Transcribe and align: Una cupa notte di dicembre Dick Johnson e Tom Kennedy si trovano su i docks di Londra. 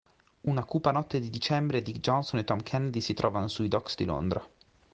Una 0.45 0.63
cupa 0.65 0.89
notte 0.89 1.19
di 1.19 1.29
dicembre 1.29 1.83
Dick 1.83 1.99
Johnson 1.99 2.39
e 2.39 2.43
Tom 2.43 2.63
Kennedy 2.63 3.01
si 3.01 3.13
trovano 3.13 3.47
su 3.47 3.61
i 3.61 3.67
docks 3.67 3.93
di 3.97 4.05
Londra. 4.05 4.43